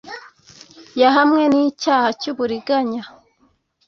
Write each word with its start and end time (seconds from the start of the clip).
Yahamwe 1.01 1.43
n 1.51 1.53
icyaha 1.69 2.09
cy 2.19 2.27
uburiganya 2.31 3.01